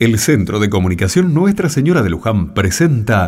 El 0.00 0.16
Centro 0.20 0.60
de 0.60 0.70
Comunicación 0.70 1.34
Nuestra 1.34 1.68
Señora 1.68 2.02
de 2.02 2.10
Luján 2.10 2.54
presenta 2.54 3.26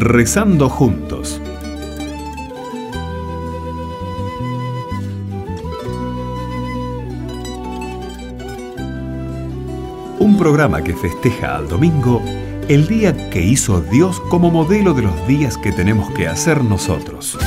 Rezando 0.00 0.68
juntos. 0.68 1.40
Un 10.18 10.36
programa 10.36 10.82
que 10.82 10.94
festeja 10.94 11.58
al 11.58 11.68
domingo 11.68 12.20
el 12.66 12.88
día 12.88 13.30
que 13.30 13.40
hizo 13.40 13.80
Dios 13.80 14.18
como 14.30 14.50
modelo 14.50 14.94
de 14.94 15.02
los 15.02 15.28
días 15.28 15.56
que 15.56 15.70
tenemos 15.70 16.10
que 16.10 16.26
hacer 16.26 16.64
nosotros. 16.64 17.38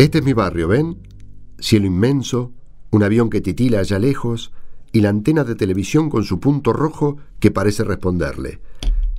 Este 0.00 0.20
es 0.20 0.24
mi 0.24 0.32
barrio, 0.32 0.66
¿ven? 0.66 0.96
Cielo 1.58 1.84
inmenso, 1.84 2.54
un 2.90 3.02
avión 3.02 3.28
que 3.28 3.42
titila 3.42 3.80
allá 3.80 3.98
lejos 3.98 4.50
y 4.92 5.02
la 5.02 5.10
antena 5.10 5.44
de 5.44 5.54
televisión 5.54 6.08
con 6.08 6.24
su 6.24 6.40
punto 6.40 6.72
rojo 6.72 7.18
que 7.38 7.50
parece 7.50 7.84
responderle. 7.84 8.60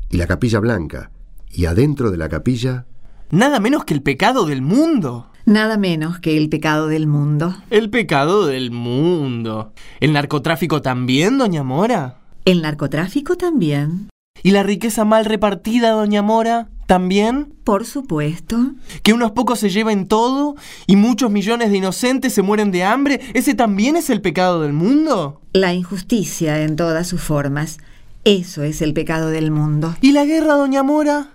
Y 0.09 0.17
la 0.17 0.25
capilla 0.25 0.59
blanca. 0.59 1.11
Y 1.51 1.65
adentro 1.65 2.09
de 2.09 2.17
la 2.17 2.29
capilla... 2.29 2.87
Nada 3.29 3.59
menos 3.59 3.85
que 3.85 3.93
el 3.93 4.01
pecado 4.01 4.47
del 4.47 4.63
mundo. 4.63 5.29
Nada 5.45 5.77
menos 5.77 6.19
que 6.19 6.35
el 6.35 6.49
pecado 6.49 6.87
del 6.87 7.05
mundo. 7.05 7.55
El 7.69 7.91
pecado 7.91 8.47
del 8.47 8.71
mundo. 8.71 9.73
¿El 9.99 10.13
narcotráfico 10.13 10.81
también, 10.81 11.37
doña 11.37 11.61
Mora? 11.61 12.21
El 12.43 12.63
narcotráfico 12.63 13.37
también. 13.37 14.09
¿Y 14.41 14.49
la 14.49 14.63
riqueza 14.63 15.05
mal 15.05 15.25
repartida, 15.25 15.91
doña 15.91 16.23
Mora? 16.23 16.69
¿También? 16.91 17.53
Por 17.63 17.85
supuesto. 17.85 18.73
¿Que 19.01 19.13
unos 19.13 19.31
pocos 19.31 19.59
se 19.59 19.69
lleven 19.69 20.09
todo 20.09 20.57
y 20.87 20.97
muchos 20.97 21.31
millones 21.31 21.71
de 21.71 21.77
inocentes 21.77 22.33
se 22.33 22.41
mueren 22.41 22.69
de 22.69 22.83
hambre? 22.83 23.21
¿Ese 23.33 23.53
también 23.53 23.95
es 23.95 24.09
el 24.09 24.19
pecado 24.19 24.59
del 24.59 24.73
mundo? 24.73 25.39
La 25.53 25.73
injusticia 25.73 26.61
en 26.63 26.75
todas 26.75 27.07
sus 27.07 27.21
formas. 27.21 27.77
Eso 28.25 28.63
es 28.63 28.81
el 28.81 28.93
pecado 28.93 29.29
del 29.29 29.51
mundo. 29.51 29.95
¿Y 30.01 30.11
la 30.11 30.25
guerra, 30.25 30.55
doña 30.55 30.83
Mora? 30.83 31.29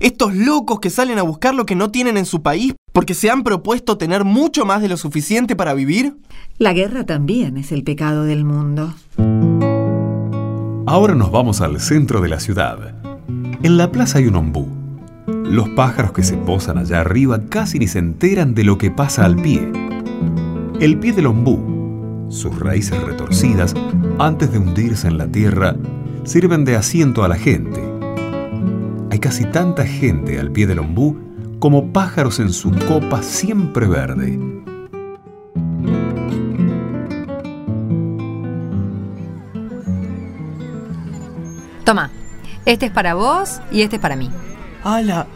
Estos 0.00 0.34
locos 0.34 0.80
que 0.80 0.88
salen 0.88 1.18
a 1.18 1.22
buscar 1.24 1.54
lo 1.54 1.66
que 1.66 1.74
no 1.74 1.90
tienen 1.90 2.16
en 2.16 2.24
su 2.24 2.40
país 2.40 2.72
porque 2.94 3.12
se 3.12 3.28
han 3.28 3.42
propuesto 3.42 3.98
tener 3.98 4.24
mucho 4.24 4.64
más 4.64 4.80
de 4.80 4.88
lo 4.88 4.96
suficiente 4.96 5.54
para 5.54 5.74
vivir. 5.74 6.16
La 6.56 6.72
guerra 6.72 7.04
también 7.04 7.58
es 7.58 7.70
el 7.70 7.84
pecado 7.84 8.24
del 8.24 8.46
mundo. 8.46 8.94
Ahora 10.86 11.14
nos 11.14 11.30
vamos 11.30 11.60
al 11.60 11.80
centro 11.80 12.22
de 12.22 12.30
la 12.30 12.40
ciudad. 12.40 12.94
En 13.62 13.76
la 13.76 13.92
plaza 13.92 14.16
hay 14.16 14.26
un 14.26 14.36
ombú 14.36 14.81
los 15.44 15.68
pájaros 15.70 16.12
que 16.12 16.22
se 16.22 16.36
posan 16.36 16.78
allá 16.78 17.00
arriba 17.00 17.40
casi 17.48 17.78
ni 17.78 17.86
se 17.86 17.98
enteran 17.98 18.54
de 18.54 18.64
lo 18.64 18.78
que 18.78 18.90
pasa 18.90 19.24
al 19.24 19.36
pie. 19.36 19.70
El 20.80 20.98
pie 20.98 21.12
del 21.12 21.26
ombú, 21.26 22.26
sus 22.28 22.58
raíces 22.58 23.00
retorcidas, 23.02 23.74
antes 24.18 24.50
de 24.52 24.58
hundirse 24.58 25.08
en 25.08 25.18
la 25.18 25.26
tierra, 25.26 25.76
sirven 26.24 26.64
de 26.64 26.76
asiento 26.76 27.24
a 27.24 27.28
la 27.28 27.36
gente. 27.36 27.80
Hay 29.10 29.18
casi 29.18 29.44
tanta 29.44 29.84
gente 29.84 30.40
al 30.40 30.50
pie 30.50 30.66
del 30.66 30.78
ombú 30.78 31.16
como 31.58 31.92
pájaros 31.92 32.40
en 32.40 32.52
su 32.52 32.72
copa 32.88 33.22
siempre 33.22 33.86
verde. 33.86 34.38
Toma, 41.84 42.10
este 42.64 42.86
es 42.86 42.92
para 42.92 43.14
vos 43.14 43.60
y 43.70 43.82
este 43.82 43.96
es 43.96 44.02
para 44.02 44.16
mí. 44.16 44.30
¡Hala! 44.84 45.26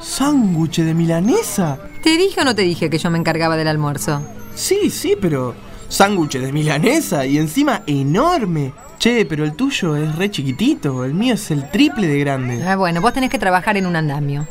¿Sándwich 0.00 0.78
de 0.78 0.94
milanesa? 0.94 1.78
¿Te 2.02 2.16
dije 2.16 2.40
o 2.40 2.44
no 2.44 2.54
te 2.54 2.62
dije 2.62 2.90
que 2.90 2.98
yo 2.98 3.10
me 3.10 3.18
encargaba 3.18 3.56
del 3.56 3.68
almuerzo? 3.68 4.22
Sí, 4.54 4.90
sí, 4.90 5.16
pero 5.20 5.54
sándwich 5.88 6.38
de 6.38 6.52
milanesa 6.52 7.26
y 7.26 7.38
encima 7.38 7.82
enorme. 7.86 8.72
Che, 8.98 9.26
pero 9.26 9.44
el 9.44 9.54
tuyo 9.54 9.96
es 9.96 10.16
re 10.16 10.30
chiquitito, 10.30 11.04
el 11.04 11.12
mío 11.12 11.34
es 11.34 11.50
el 11.50 11.70
triple 11.70 12.06
de 12.06 12.18
grande. 12.20 12.64
Ah, 12.66 12.76
bueno, 12.76 13.00
vos 13.00 13.12
tenés 13.12 13.30
que 13.30 13.38
trabajar 13.38 13.76
en 13.76 13.86
un 13.86 13.96
andamio. 13.96 14.46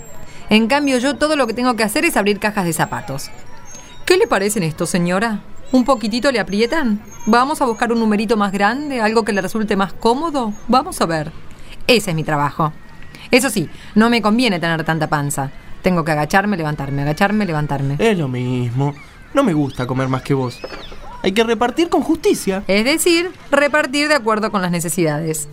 En 0.49 0.67
cambio, 0.67 0.99
yo 0.99 1.15
todo 1.15 1.35
lo 1.35 1.47
que 1.47 1.53
tengo 1.53 1.75
que 1.75 1.83
hacer 1.83 2.05
es 2.05 2.17
abrir 2.17 2.39
cajas 2.39 2.65
de 2.65 2.73
zapatos. 2.73 3.31
¿Qué 4.05 4.17
le 4.17 4.27
parecen 4.27 4.61
esto, 4.61 4.85
señora? 4.85 5.41
¿Un 5.71 5.83
poquitito 5.83 6.31
le 6.31 6.39
aprietan? 6.39 7.01
¿Vamos 7.25 7.61
a 7.61 7.65
buscar 7.65 7.91
un 7.91 7.99
numerito 7.99 8.37
más 8.37 8.51
grande? 8.51 9.01
¿Algo 9.01 9.23
que 9.23 9.33
le 9.33 9.41
resulte 9.41 9.75
más 9.75 9.93
cómodo? 9.93 10.53
Vamos 10.67 11.01
a 11.01 11.07
ver. 11.07 11.31
Ese 11.87 12.11
es 12.11 12.15
mi 12.15 12.23
trabajo. 12.23 12.71
Eso 13.31 13.49
sí, 13.49 13.69
no 13.95 14.09
me 14.09 14.21
conviene 14.21 14.59
tener 14.59 14.83
tanta 14.83 15.07
panza. 15.07 15.51
Tengo 15.81 16.03
que 16.03 16.11
agacharme, 16.11 16.57
levantarme, 16.57 17.03
agacharme, 17.03 17.45
levantarme. 17.45 17.95
Es 17.99 18.17
lo 18.17 18.27
mismo. 18.27 18.93
No 19.33 19.43
me 19.43 19.53
gusta 19.53 19.85
comer 19.85 20.07
más 20.07 20.21
que 20.21 20.33
vos. 20.33 20.59
Hay 21.21 21.31
que 21.31 21.43
repartir 21.43 21.89
con 21.89 22.01
justicia. 22.01 22.63
Es 22.67 22.85
decir, 22.85 23.31
repartir 23.51 24.07
de 24.07 24.15
acuerdo 24.15 24.51
con 24.51 24.61
las 24.61 24.71
necesidades. 24.71 25.49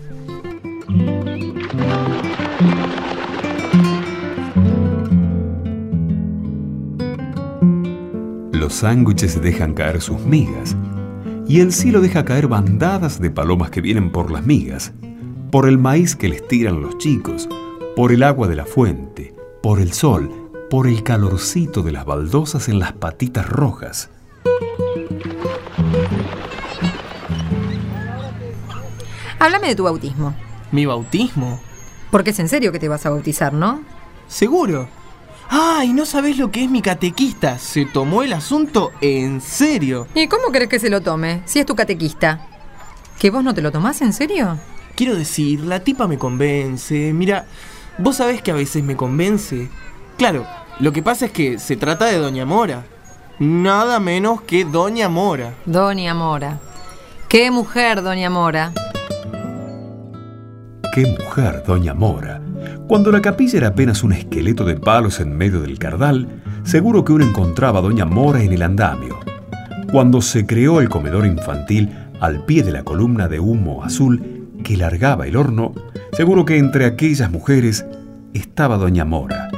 Los 8.53 8.75
sándwiches 8.75 9.43
dejan 9.43 9.75
caer 9.75 10.00
sus 10.00 10.21
migas 10.21 10.77
y 11.49 11.61
el 11.61 11.72
cielo 11.72 12.00
deja 12.00 12.25
caer 12.25 12.47
bandadas 12.47 13.21
de 13.21 13.31
palomas 13.31 13.71
que 13.71 13.81
vienen 13.81 14.12
por 14.12 14.31
las 14.31 14.47
migas, 14.47 14.93
por 15.52 15.68
el 15.68 15.76
maíz 15.76 16.16
que 16.16 16.30
les 16.30 16.48
tiran 16.48 16.80
los 16.80 16.96
chicos, 16.96 17.46
por 17.94 18.10
el 18.10 18.22
agua 18.22 18.48
de 18.48 18.56
la 18.56 18.64
fuente, 18.64 19.34
por 19.62 19.80
el 19.80 19.92
sol, 19.92 20.50
por 20.70 20.86
el 20.86 21.02
calorcito 21.02 21.82
de 21.82 21.92
las 21.92 22.06
baldosas 22.06 22.70
en 22.70 22.78
las 22.78 22.92
patitas 22.92 23.46
rojas. 23.50 24.08
Háblame 29.38 29.68
de 29.68 29.76
tu 29.76 29.84
bautismo. 29.84 30.34
¿Mi 30.70 30.86
bautismo? 30.86 31.60
Porque 32.10 32.30
es 32.30 32.38
en 32.38 32.48
serio 32.48 32.72
que 32.72 32.78
te 32.78 32.88
vas 32.88 33.04
a 33.04 33.10
bautizar, 33.10 33.52
¿no? 33.52 33.82
Seguro. 34.28 34.88
¡Ay, 35.50 35.92
no 35.92 36.06
sabes 36.06 36.38
lo 36.38 36.50
que 36.50 36.64
es 36.64 36.70
mi 36.70 36.80
catequista! 36.80 37.58
Se 37.58 37.84
tomó 37.84 38.22
el 38.22 38.32
asunto 38.32 38.90
en 39.02 39.42
serio. 39.42 40.06
¿Y 40.14 40.28
cómo 40.28 40.44
crees 40.50 40.70
que 40.70 40.78
se 40.78 40.88
lo 40.88 41.02
tome, 41.02 41.42
si 41.44 41.58
es 41.58 41.66
tu 41.66 41.76
catequista? 41.76 42.48
¿Que 43.19 43.28
vos 43.28 43.44
no 43.44 43.52
te 43.52 43.60
lo 43.60 43.70
tomás 43.70 44.00
en 44.00 44.14
serio? 44.14 44.58
Quiero 44.94 45.16
decir, 45.16 45.60
la 45.60 45.80
tipa 45.80 46.06
me 46.06 46.19
convence. 46.19 47.12
Mira, 47.12 47.47
Vos 47.98 48.16
sabés 48.16 48.41
que 48.41 48.50
a 48.50 48.54
veces 48.54 48.82
me 48.82 48.97
convence. 48.97 49.69
Claro, 50.16 50.47
lo 50.80 50.92
que 50.92 51.03
pasa 51.03 51.26
es 51.26 51.32
que 51.32 51.58
se 51.58 51.76
trata 51.76 52.06
de 52.06 52.19
Doña 52.19 52.47
Mora. 52.47 52.84
Nada 53.38 54.00
menos 54.00 54.42
que 54.42 54.64
Doña 54.64 55.08
Mora. 55.08 55.54
Doña 55.66 56.14
Mora. 56.14 56.58
¿Qué 57.28 57.50
mujer, 57.50 58.02
Doña 58.02 58.31
Mora? 58.31 58.72
¿Qué 60.94 61.06
mujer, 61.06 61.62
Doña 61.66 61.92
Mora? 61.92 62.41
Cuando 62.88 63.12
la 63.12 63.20
capilla 63.20 63.58
era 63.58 63.69
apenas 63.69 64.02
un 64.02 64.12
esqueleto 64.12 64.64
de 64.64 64.76
palos 64.76 65.20
en 65.20 65.36
medio 65.36 65.60
del 65.60 65.78
cardal, 65.78 66.42
seguro 66.64 67.04
que 67.04 67.12
uno 67.12 67.26
encontraba 67.26 67.81
a 67.81 67.82
Doña 67.82 68.06
Mora 68.06 68.42
en 68.42 68.52
el 68.52 68.62
andamio. 68.62 69.20
Cuando 69.91 70.22
se 70.22 70.47
creó 70.47 70.81
el 70.81 70.88
comedor 70.88 71.26
infantil 71.26 71.91
al 72.20 72.44
pie 72.47 72.62
de 72.62 72.72
la 72.72 72.84
columna 72.84 73.28
de 73.28 73.38
humo 73.38 73.84
azul, 73.84 74.31
que 74.62 74.77
largaba 74.77 75.27
el 75.27 75.37
horno, 75.37 75.73
seguro 76.12 76.45
que 76.45 76.59
entre 76.59 76.84
aquellas 76.84 77.31
mujeres 77.31 77.87
estaba 78.34 78.77
doña 78.77 79.05
Mora. 79.05 79.50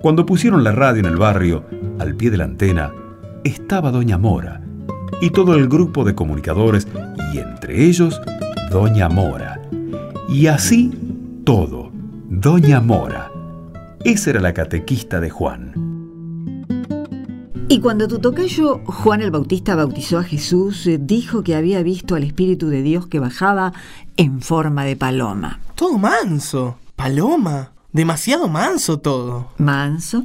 Cuando 0.00 0.26
pusieron 0.26 0.64
la 0.64 0.72
radio 0.72 1.00
en 1.00 1.06
el 1.06 1.16
barrio, 1.16 1.64
al 1.98 2.14
pie 2.14 2.30
de 2.30 2.36
la 2.36 2.44
antena, 2.44 2.92
estaba 3.44 3.90
doña 3.90 4.18
Mora 4.18 4.60
y 5.20 5.30
todo 5.30 5.54
el 5.54 5.68
grupo 5.68 6.04
de 6.04 6.14
comunicadores 6.14 6.86
y 7.32 7.38
entre 7.38 7.84
ellos 7.84 8.20
doña 8.70 9.08
Mora. 9.08 9.60
Y 10.28 10.46
así 10.46 10.90
todo, 11.44 11.90
doña 12.28 12.80
Mora. 12.80 13.30
Esa 14.04 14.30
era 14.30 14.40
la 14.40 14.52
catequista 14.52 15.20
de 15.20 15.30
Juan. 15.30 15.93
Y 17.74 17.80
cuando 17.80 18.06
tu 18.06 18.20
tocayo 18.20 18.82
Juan 18.84 19.20
el 19.20 19.32
Bautista 19.32 19.74
bautizó 19.74 20.18
a 20.18 20.22
Jesús, 20.22 20.86
eh, 20.86 20.96
dijo 20.96 21.42
que 21.42 21.56
había 21.56 21.82
visto 21.82 22.14
al 22.14 22.22
Espíritu 22.22 22.68
de 22.68 22.82
Dios 22.82 23.08
que 23.08 23.18
bajaba 23.18 23.72
en 24.16 24.40
forma 24.42 24.84
de 24.84 24.94
paloma. 24.94 25.58
Todo 25.74 25.98
manso. 25.98 26.78
Paloma. 26.94 27.72
Demasiado 27.90 28.46
manso 28.46 29.00
todo. 29.00 29.48
¿Manso? 29.58 30.24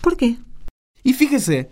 ¿Por 0.00 0.16
qué? 0.16 0.38
Y 1.02 1.12
fíjese, 1.12 1.68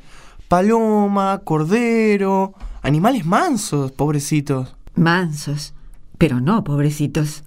paloma, 0.47 1.41
cordero, 1.43 2.53
animales 2.83 3.25
mansos, 3.25 3.93
pobrecitos. 3.93 4.77
Mansos, 4.95 5.73
pero 6.19 6.43
no 6.43 6.65
pobrecitos. 6.65 7.45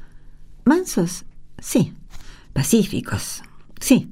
Mansos, 0.65 1.25
sí, 1.59 1.93
pacíficos, 2.53 3.43
sí, 3.79 4.11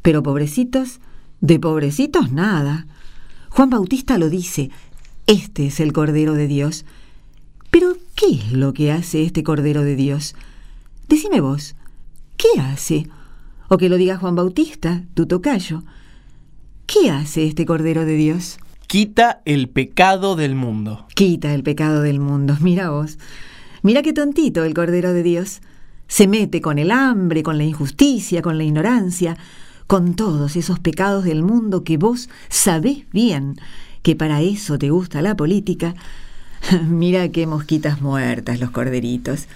pero 0.00 0.22
pobrecitos, 0.22 1.00
de 1.40 1.58
pobrecitos 1.58 2.32
nada. 2.32 2.86
Juan 3.50 3.70
Bautista 3.70 4.18
lo 4.18 4.28
dice, 4.30 4.70
este 5.26 5.66
es 5.66 5.80
el 5.80 5.92
Cordero 5.92 6.34
de 6.34 6.46
Dios. 6.46 6.84
Pero, 7.70 7.96
¿qué 8.14 8.30
es 8.30 8.52
lo 8.52 8.72
que 8.72 8.92
hace 8.92 9.24
este 9.24 9.42
Cordero 9.42 9.82
de 9.82 9.96
Dios? 9.96 10.34
Decime 11.08 11.40
vos, 11.40 11.74
¿qué 12.36 12.60
hace? 12.60 13.08
O 13.68 13.78
que 13.78 13.88
lo 13.88 13.96
diga 13.96 14.16
Juan 14.16 14.34
Bautista, 14.34 15.04
tu 15.14 15.26
tocayo. 15.26 15.82
¿Qué 16.86 17.10
hace 17.10 17.46
este 17.46 17.66
Cordero 17.66 18.04
de 18.04 18.16
Dios? 18.16 18.58
Quita 18.86 19.42
el 19.44 19.68
pecado 19.68 20.36
del 20.36 20.54
mundo. 20.54 21.06
Quita 21.14 21.52
el 21.52 21.64
pecado 21.64 22.02
del 22.02 22.20
mundo, 22.20 22.56
mira 22.60 22.90
vos. 22.90 23.18
Mira 23.82 24.02
qué 24.02 24.12
tontito 24.12 24.64
el 24.64 24.74
Cordero 24.74 25.12
de 25.12 25.22
Dios. 25.22 25.60
Se 26.06 26.28
mete 26.28 26.60
con 26.60 26.78
el 26.78 26.92
hambre, 26.92 27.42
con 27.42 27.58
la 27.58 27.64
injusticia, 27.64 28.42
con 28.42 28.58
la 28.58 28.64
ignorancia, 28.64 29.36
con 29.86 30.14
todos 30.14 30.56
esos 30.56 30.78
pecados 30.78 31.24
del 31.24 31.42
mundo 31.42 31.84
que 31.84 31.96
vos 31.96 32.28
sabés 32.48 33.04
bien 33.12 33.56
que 34.02 34.16
para 34.16 34.40
eso 34.40 34.78
te 34.78 34.90
gusta 34.90 35.22
la 35.22 35.36
política. 35.36 35.94
Mira 36.88 37.28
qué 37.30 37.46
mosquitas 37.46 38.00
muertas 38.00 38.60
los 38.60 38.70
corderitos. 38.70 39.46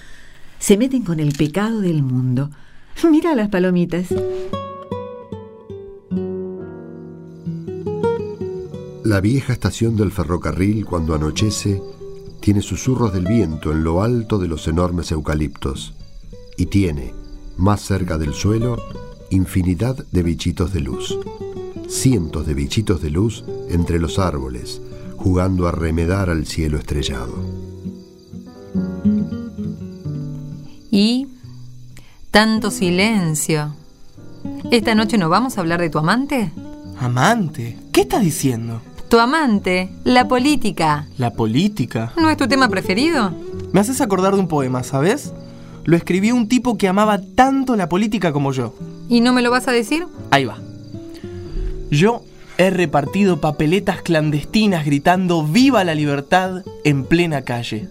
Se 0.58 0.76
meten 0.76 1.02
con 1.04 1.20
el 1.20 1.32
pecado 1.32 1.80
del 1.80 2.02
mundo. 2.02 2.50
Mira 3.08 3.34
las 3.34 3.48
palomitas. 3.48 4.06
La 9.04 9.20
vieja 9.20 9.52
estación 9.52 9.96
del 9.96 10.12
ferrocarril, 10.12 10.84
cuando 10.84 11.14
anochece, 11.14 11.82
tiene 12.40 12.62
susurros 12.62 13.12
del 13.12 13.26
viento 13.26 13.72
en 13.72 13.82
lo 13.82 14.02
alto 14.02 14.38
de 14.38 14.48
los 14.48 14.68
enormes 14.68 15.10
eucaliptos 15.12 15.94
y 16.56 16.66
tiene, 16.66 17.14
más 17.56 17.80
cerca 17.80 18.18
del 18.18 18.34
suelo, 18.34 18.76
infinidad 19.30 20.04
de 20.10 20.22
bichitos 20.22 20.72
de 20.72 20.80
luz. 20.80 21.18
Cientos 21.88 22.46
de 22.46 22.54
bichitos 22.54 23.00
de 23.00 23.10
luz 23.10 23.44
entre 23.68 23.98
los 23.98 24.18
árboles, 24.18 24.82
jugando 25.16 25.66
a 25.66 25.72
remedar 25.72 26.30
al 26.30 26.46
cielo 26.46 26.78
estrellado. 26.78 27.34
Y 30.90 31.28
tanto 32.30 32.70
silencio. 32.70 33.74
¿Esta 34.70 34.94
noche 34.94 35.18
no 35.18 35.28
vamos 35.28 35.56
a 35.56 35.60
hablar 35.60 35.80
de 35.80 35.90
tu 35.90 35.98
amante? 35.98 36.52
¿Amante? 36.98 37.78
¿Qué 37.92 38.02
estás 38.02 38.22
diciendo? 38.22 38.82
Tu 39.08 39.18
amante, 39.18 39.90
la 40.04 40.28
política. 40.28 41.08
¿La 41.18 41.32
política? 41.32 42.12
¿No 42.16 42.30
es 42.30 42.36
tu 42.36 42.46
tema 42.46 42.68
preferido? 42.68 43.32
Me 43.72 43.80
haces 43.80 44.00
acordar 44.00 44.34
de 44.34 44.40
un 44.40 44.48
poema, 44.48 44.84
¿sabes? 44.84 45.32
Lo 45.84 45.96
escribió 45.96 46.34
un 46.34 46.48
tipo 46.48 46.76
que 46.76 46.88
amaba 46.88 47.20
tanto 47.34 47.76
la 47.76 47.88
política 47.88 48.32
como 48.32 48.52
yo. 48.52 48.74
¿Y 49.08 49.20
no 49.20 49.32
me 49.32 49.42
lo 49.42 49.50
vas 49.50 49.68
a 49.68 49.72
decir? 49.72 50.06
Ahí 50.30 50.44
va. 50.44 50.58
Yo 51.90 52.22
he 52.58 52.70
repartido 52.70 53.40
papeletas 53.40 54.02
clandestinas 54.02 54.84
gritando 54.84 55.42
¡Viva 55.42 55.82
la 55.82 55.94
libertad! 55.94 56.62
en 56.84 57.04
plena 57.04 57.42
calle, 57.42 57.88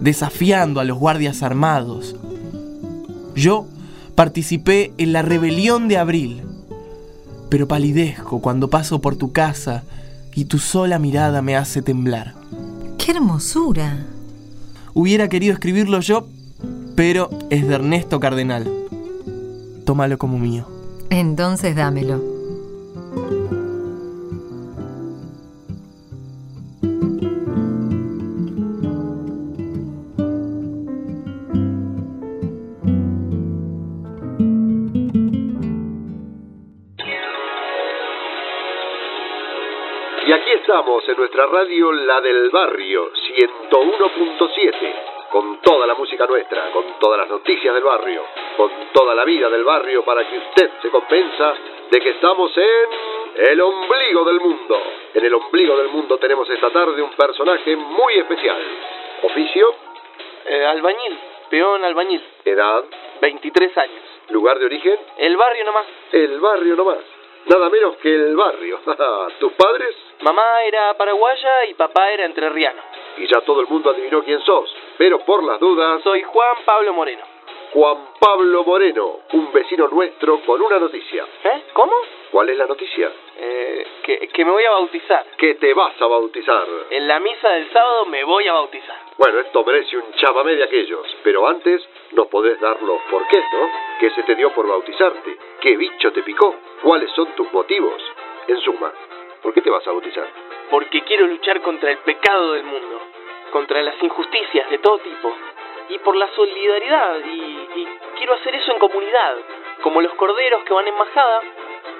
desafiando 0.00 0.80
a 0.80 0.84
los 0.84 0.98
guardias 0.98 1.42
armados. 1.42 2.16
Yo 3.34 3.66
participé 4.14 4.92
en 4.98 5.12
la 5.12 5.22
rebelión 5.22 5.88
de 5.88 5.96
abril, 5.96 6.42
pero 7.48 7.68
palidezco 7.68 8.40
cuando 8.40 8.68
paso 8.68 9.00
por 9.00 9.16
tu 9.16 9.32
casa 9.32 9.84
y 10.34 10.46
tu 10.46 10.58
sola 10.58 10.98
mirada 10.98 11.40
me 11.40 11.56
hace 11.56 11.82
temblar. 11.82 12.34
¡Qué 12.98 13.12
hermosura! 13.12 14.06
Hubiera 14.94 15.28
querido 15.28 15.54
escribirlo 15.54 16.00
yo, 16.00 16.26
pero 16.96 17.28
es 17.50 17.66
de 17.66 17.74
Ernesto 17.74 18.20
Cardenal. 18.20 18.66
Tómalo 19.84 20.18
como 20.18 20.38
mío. 20.38 20.66
Entonces 21.10 21.76
dámelo. 21.76 22.20
Y 40.24 40.32
aquí 40.32 40.52
estamos 40.52 41.02
en 41.08 41.16
nuestra 41.16 41.46
radio 41.46 41.92
La 41.92 42.20
del 42.20 42.48
Barrio 42.50 43.10
101.7, 43.12 45.11
con 45.32 45.60
toda 45.62 45.86
la 45.86 45.94
música 45.94 46.26
nuestra, 46.26 46.70
con 46.72 46.84
todas 47.00 47.18
las 47.20 47.28
noticias 47.28 47.74
del 47.74 47.82
barrio, 47.82 48.22
con 48.56 48.70
toda 48.92 49.14
la 49.14 49.24
vida 49.24 49.48
del 49.48 49.64
barrio 49.64 50.04
para 50.04 50.28
que 50.28 50.36
usted 50.38 50.70
se 50.82 50.90
convenza 50.90 51.54
de 51.90 52.00
que 52.00 52.10
estamos 52.10 52.52
en 52.56 53.44
el 53.50 53.60
ombligo 53.60 54.24
del 54.24 54.40
mundo. 54.40 54.78
En 55.14 55.24
el 55.24 55.34
ombligo 55.34 55.76
del 55.78 55.88
mundo 55.88 56.18
tenemos 56.18 56.48
esta 56.50 56.70
tarde 56.70 57.00
un 57.02 57.10
personaje 57.12 57.74
muy 57.76 58.14
especial. 58.14 58.62
Oficio, 59.22 59.74
Eh, 60.44 60.66
albañil, 60.66 61.18
peón 61.50 61.84
albañil, 61.84 62.20
edad, 62.44 62.84
23 63.20 63.78
años. 63.78 64.02
lugar 64.30 64.58
de 64.58 64.66
origen, 64.66 64.98
El 65.18 65.36
barrio 65.36 65.64
nomás. 65.64 65.86
el 66.12 66.40
barrio 66.40 66.74
nomás. 66.76 66.98
Nada 67.46 67.68
menos 67.70 67.96
que 67.98 68.12
el 68.14 68.36
barrio. 68.36 68.80
¿Tus 69.40 69.52
padres? 69.52 69.94
Mamá 70.20 70.62
era 70.64 70.94
paraguaya 70.94 71.64
y 71.66 71.74
papá 71.74 72.10
era 72.10 72.24
entrerriano. 72.24 72.80
Y 73.18 73.26
ya 73.26 73.40
todo 73.42 73.60
el 73.60 73.66
mundo 73.66 73.90
adivinó 73.90 74.22
quién 74.22 74.40
sos. 74.42 74.74
Pero 74.98 75.20
por 75.20 75.42
las 75.44 75.60
dudas, 75.60 76.02
Soy 76.02 76.22
Juan 76.22 76.56
Pablo 76.64 76.94
Moreno. 76.94 77.22
Juan 77.72 77.96
Pablo 78.20 78.64
Moreno, 78.64 79.20
un 79.32 79.50
vecino 79.50 79.88
nuestro 79.88 80.40
con 80.40 80.60
una 80.60 80.78
noticia. 80.78 81.24
¿Eh? 81.44 81.62
¿Cómo? 81.72 81.92
¿Cuál 82.30 82.50
es 82.50 82.58
la 82.58 82.66
noticia? 82.66 83.10
Eh, 83.38 83.86
que, 84.02 84.28
que 84.28 84.44
me 84.44 84.50
voy 84.50 84.64
a 84.64 84.72
bautizar. 84.72 85.24
Que 85.38 85.54
te 85.54 85.72
vas 85.72 86.00
a 86.00 86.06
bautizar. 86.06 86.66
En 86.90 87.08
la 87.08 87.18
misa 87.20 87.48
del 87.48 87.72
sábado 87.72 88.04
me 88.06 88.24
voy 88.24 88.46
a 88.46 88.52
bautizar. 88.52 88.98
Bueno, 89.16 89.40
esto 89.40 89.64
merece 89.64 89.96
un 89.96 90.12
chamamé 90.12 90.54
de 90.56 90.64
aquellos, 90.64 91.16
pero 91.22 91.48
antes 91.48 91.82
nos 92.12 92.26
podés 92.28 92.60
dar 92.60 92.82
los 92.82 93.00
porqués, 93.10 93.44
¿no? 93.54 93.70
¿Qué 94.00 94.10
se 94.10 94.22
te 94.24 94.34
dio 94.34 94.52
por 94.52 94.68
bautizarte? 94.68 95.36
¿Qué 95.60 95.76
bicho 95.76 96.12
te 96.12 96.22
picó? 96.22 96.54
¿Cuáles 96.82 97.10
son 97.12 97.34
tus 97.36 97.50
motivos? 97.52 98.02
En 98.48 98.58
suma, 98.58 98.92
¿por 99.42 99.52
qué 99.52 99.60
te 99.60 99.70
vas 99.70 99.86
a 99.86 99.90
bautizar? 99.90 100.26
Porque 100.70 101.02
quiero 101.02 101.26
luchar 101.26 101.60
contra 101.60 101.90
el 101.90 101.98
pecado 101.98 102.52
del 102.52 102.64
mundo, 102.64 103.00
contra 103.50 103.82
las 103.82 104.00
injusticias 104.02 104.70
de 104.70 104.78
todo 104.78 104.98
tipo, 104.98 105.34
y 105.88 105.98
por 105.98 106.16
la 106.16 106.28
solidaridad, 106.28 107.18
y, 107.24 107.88
quiero 108.16 108.34
hacer 108.34 108.54
eso 108.54 108.72
en 108.72 108.78
comunidad, 108.78 109.36
como 109.82 110.00
los 110.00 110.14
corderos 110.14 110.62
que 110.64 110.72
van 110.72 110.86
en 110.86 110.96
majada, 110.96 111.40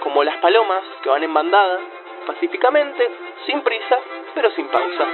como 0.00 0.22
las 0.22 0.36
palomas 0.36 0.82
que 1.02 1.08
van 1.08 1.24
en 1.24 1.34
bandada, 1.34 1.80
pacíficamente, 2.26 3.10
sin 3.46 3.60
prisa, 3.62 3.98
pero 4.34 4.50
sin 4.52 4.68
pausa. 4.68 5.06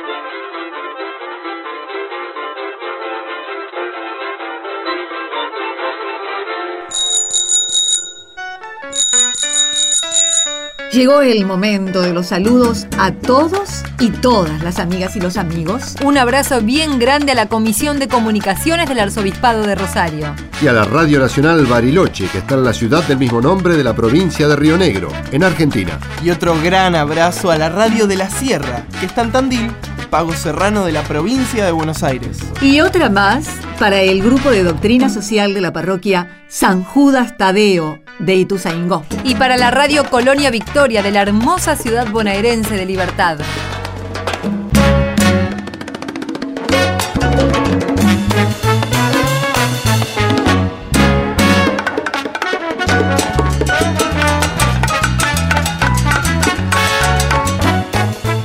Llegó 10.98 11.22
el 11.22 11.46
momento 11.46 12.02
de 12.02 12.12
los 12.12 12.26
saludos 12.26 12.88
a 12.98 13.12
todos 13.12 13.84
y 14.00 14.10
todas 14.10 14.64
las 14.64 14.80
amigas 14.80 15.14
y 15.14 15.20
los 15.20 15.36
amigos. 15.36 15.94
Un 16.04 16.18
abrazo 16.18 16.60
bien 16.60 16.98
grande 16.98 17.30
a 17.30 17.34
la 17.36 17.46
Comisión 17.46 18.00
de 18.00 18.08
Comunicaciones 18.08 18.88
del 18.88 18.98
Arzobispado 18.98 19.62
de 19.62 19.76
Rosario. 19.76 20.34
Y 20.60 20.66
a 20.66 20.72
la 20.72 20.82
Radio 20.82 21.20
Nacional 21.20 21.66
Bariloche, 21.66 22.26
que 22.26 22.38
está 22.38 22.56
en 22.56 22.64
la 22.64 22.72
ciudad 22.72 23.04
del 23.04 23.16
mismo 23.16 23.40
nombre 23.40 23.76
de 23.76 23.84
la 23.84 23.94
provincia 23.94 24.48
de 24.48 24.56
Río 24.56 24.76
Negro, 24.76 25.08
en 25.30 25.44
Argentina. 25.44 26.00
Y 26.24 26.30
otro 26.30 26.60
gran 26.60 26.96
abrazo 26.96 27.52
a 27.52 27.56
la 27.56 27.68
Radio 27.68 28.08
de 28.08 28.16
la 28.16 28.28
Sierra, 28.28 28.84
que 28.98 29.06
está 29.06 29.22
en 29.22 29.30
Tandil, 29.30 29.70
pago 30.10 30.32
serrano 30.32 30.84
de 30.84 30.90
la 30.90 31.04
provincia 31.04 31.64
de 31.64 31.70
Buenos 31.70 32.02
Aires. 32.02 32.40
Y 32.60 32.80
otra 32.80 33.08
más 33.08 33.48
para 33.78 34.00
el 34.00 34.20
grupo 34.20 34.50
de 34.50 34.64
doctrina 34.64 35.08
social 35.10 35.54
de 35.54 35.60
la 35.60 35.72
parroquia 35.72 36.42
San 36.48 36.82
Judas 36.82 37.36
Tadeo 37.36 38.00
de 38.18 38.34
Ituzaingó. 38.34 39.04
Y 39.24 39.34
para 39.34 39.56
la 39.56 39.70
Radio 39.70 40.04
Colonia 40.04 40.50
Victoria 40.50 41.02
de 41.02 41.10
la 41.10 41.22
hermosa 41.22 41.76
ciudad 41.76 42.08
bonaerense 42.10 42.76
de 42.76 42.86
Libertad. 42.86 43.38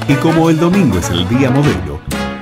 Y 0.08 0.15
como 0.15 0.50
el 0.50 0.60
domingo 0.60 1.00
es 1.00 1.10
el 1.10 1.27
día 1.30 1.50
modelo, 1.50 2.00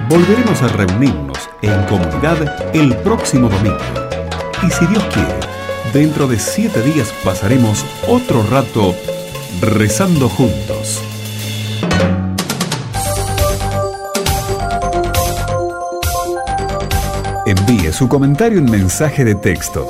volveremos 0.09 0.61
a 0.61 0.67
reunirnos 0.67 1.49
en 1.61 1.83
comunidad 1.83 2.75
el 2.75 2.95
próximo 2.97 3.47
domingo. 3.49 3.77
Y 4.63 4.69
si 4.69 4.85
Dios 4.87 5.03
quiere, 5.05 5.50
Dentro 5.93 6.25
de 6.25 6.39
siete 6.39 6.81
días 6.81 7.13
pasaremos 7.21 7.85
otro 8.07 8.43
rato 8.43 8.95
rezando 9.59 10.29
juntos. 10.29 11.01
Envíe 17.45 17.91
su 17.91 18.07
comentario 18.07 18.59
en 18.59 18.71
mensaje 18.71 19.25
de 19.25 19.35
texto. 19.35 19.85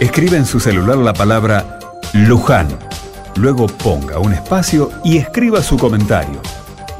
Escribe 0.00 0.36
en 0.36 0.44
su 0.44 0.60
celular 0.60 0.98
la 0.98 1.14
palabra 1.14 1.78
Luján. 2.12 2.68
Luego 3.36 3.68
ponga 3.68 4.18
un 4.18 4.34
espacio 4.34 4.90
y 5.02 5.16
escriba 5.16 5.62
su 5.62 5.78
comentario. 5.78 6.42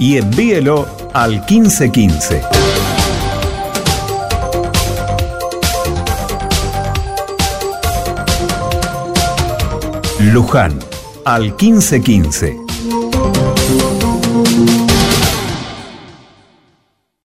Y 0.01 0.17
envíelo 0.17 0.87
al 1.13 1.45
1515. 1.47 2.41
Luján 10.33 10.79
al 11.27 11.55
1515. 11.55 12.57